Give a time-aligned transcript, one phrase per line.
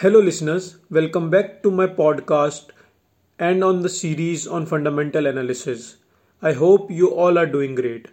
[0.00, 0.78] Hello, listeners.
[0.88, 2.70] Welcome back to my podcast
[3.38, 5.98] and on the series on fundamental analysis.
[6.40, 8.08] I hope you all are doing great.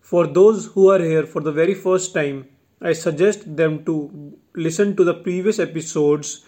[0.00, 2.48] For those who are here for the very first time,
[2.80, 6.44] I suggest them to listen to the previous episodes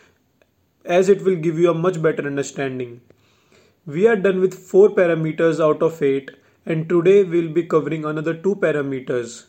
[0.85, 3.01] as it will give you a much better understanding.
[3.87, 6.33] We are done with 4 parameters out of 8
[6.67, 9.45] and today we'll be covering another 2 parameters.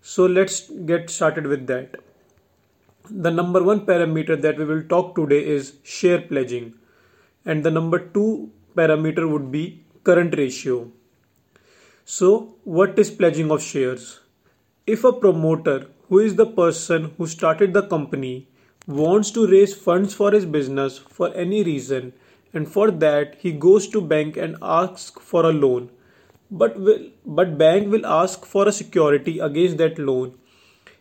[0.00, 2.00] So let's get started with that.
[3.10, 6.74] The number one parameter that we will talk today is share pledging,
[7.44, 10.90] and the number two parameter would be current ratio.
[12.04, 14.20] So, what is pledging of shares?
[14.86, 18.48] If a promoter, who is the person who started the company,
[18.86, 22.12] wants to raise funds for his business for any reason,
[22.52, 25.90] and for that he goes to bank and asks for a loan,
[26.50, 30.38] but will, but bank will ask for a security against that loan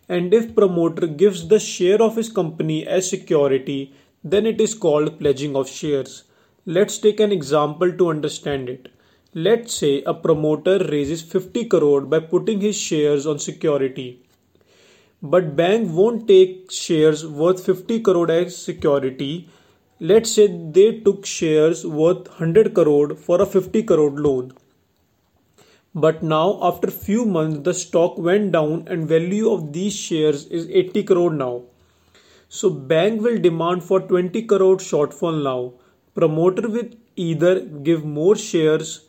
[0.10, 5.20] and if promoter gives the share of his company as security then it is called
[5.20, 6.24] pledging of shares.
[6.66, 8.90] Let's take an example to understand it.
[9.34, 14.22] Let's say a promoter raises 50 crore by putting his shares on security.
[15.24, 19.50] But bank won't take shares worth 50 crore as security.
[20.00, 24.54] Let's say they took shares worth 100 crore for a 50 crore loan
[25.94, 30.70] but now after few months the stock went down and value of these shares is
[30.70, 31.64] 80 crore now.
[32.48, 35.74] So bank will demand for 20 crore shortfall now.
[36.16, 39.06] Promoter will either give more shares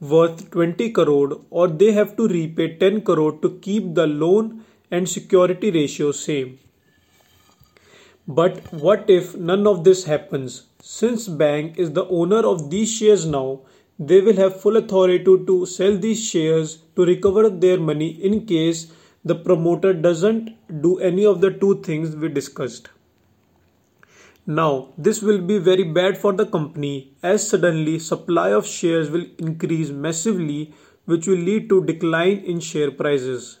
[0.00, 5.08] worth 20 crore or they have to repay 10 crore to keep the loan and
[5.08, 6.58] security ratio same.
[8.26, 10.64] But what if none of this happens?
[10.80, 13.60] Since bank is the owner of these shares now,
[13.98, 18.92] they will have full authority to, sell these shares to recover their money in case
[19.24, 20.50] the promoter doesn't
[20.82, 22.88] do any of the two things we discussed.
[24.46, 29.26] Now, this will be very bad for the company as suddenly supply of shares will
[29.38, 33.60] increase massively which will lead to decline in share prices.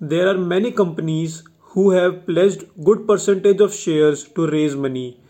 [0.00, 5.20] There are many companies who have pledged good percentage of shares to raise money.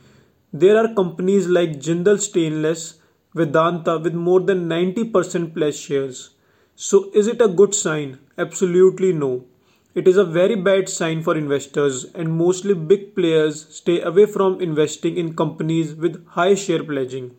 [0.52, 3.00] There are companies like Jindal Stainless
[3.38, 6.30] Vedanta with more than 90% pledged shares.
[6.74, 8.18] So, is it a good sign?
[8.36, 9.44] Absolutely no.
[9.94, 14.60] It is a very bad sign for investors, and mostly big players stay away from
[14.60, 17.32] investing in companies with high share pledging.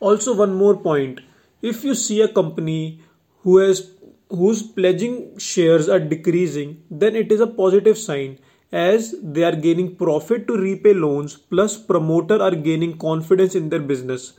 [0.00, 1.20] Also, one more point
[1.62, 3.00] if you see a company
[3.42, 3.90] who has
[4.28, 8.38] whose pledging shares are decreasing, then it is a positive sign
[8.72, 13.80] as they are gaining profit to repay loans plus promoter are gaining confidence in their
[13.80, 14.32] business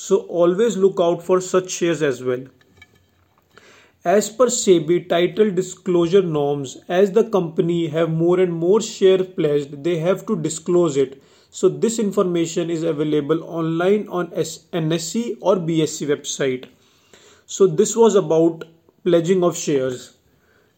[0.00, 2.42] so always look out for such shares as well.
[4.04, 9.82] As per SEBI title disclosure norms as the company have more and more share pledged
[9.82, 11.20] they have to disclose it.
[11.50, 16.66] So this information is available online on NSE or BSE website.
[17.46, 18.64] So this was about
[19.02, 20.16] pledging of shares.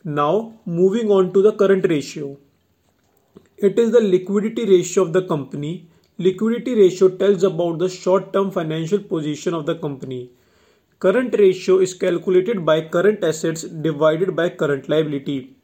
[0.03, 2.39] Now moving on to the current ratio.
[3.59, 5.90] It is the liquidity ratio of the company.
[6.25, 10.31] Liquidity ratio tells about the short-term financial position of the company.
[10.99, 15.57] Current ratio is calculated by current assets divided by current liability.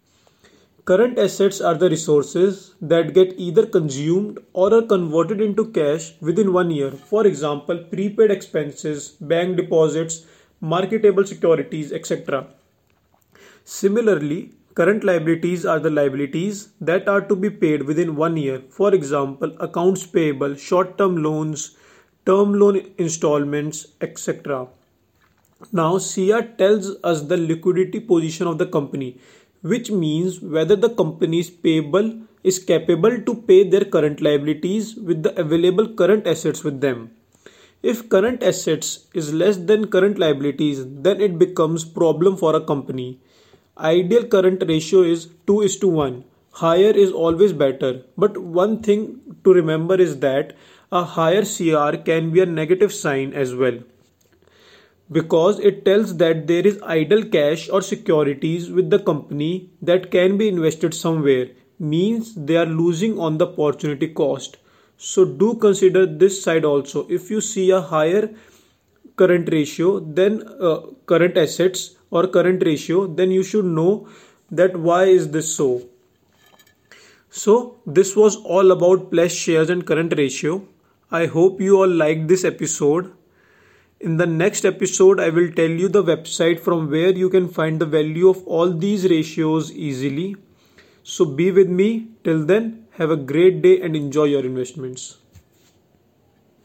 [0.86, 6.54] Current assets are the resources that get either consumed or are converted into cash within
[6.54, 6.90] one year.
[6.90, 10.24] For example, prepaid expenses, bank deposits,
[10.62, 12.46] marketable securities, etc.
[13.66, 18.62] Similarly, Current liabilities are the liabilities that are to be paid within one year.
[18.68, 21.78] For example, accounts payable, short-term loans,
[22.26, 24.66] term loan installments, etc.
[25.72, 29.18] Now, CR tells us the liquidity position of the company,
[29.62, 32.14] which means whether the company is payable
[32.44, 37.12] is capable to pay their current liabilities with the available current assets with them.
[37.82, 43.20] If current assets is less than current liabilities, then it becomes problem for a company.
[43.78, 46.24] Ideal current ratio is 2 is to 1.
[46.52, 48.02] Higher is always better.
[48.16, 50.56] But one thing to remember is that
[50.90, 53.78] a higher CR can be a negative sign as well.
[55.12, 60.38] Because it tells that there is idle cash or securities with the company that can
[60.38, 61.48] be invested somewhere,
[61.78, 64.56] means they are losing on the opportunity cost.
[64.96, 67.06] So do consider this side also.
[67.08, 68.30] If you see a higher
[69.16, 74.08] current ratio, then uh, current assets or current ratio then you should know
[74.50, 75.82] that why is this so.
[77.30, 80.62] So this was all about pledged shares and current ratio.
[81.10, 83.12] I hope you all liked this episode.
[84.00, 87.80] In the next episode i will tell you the website from where you can find
[87.80, 90.36] the value of all these ratios easily.
[91.02, 92.08] So be with me.
[92.24, 95.18] Till then Have a great day and enjoy your investments.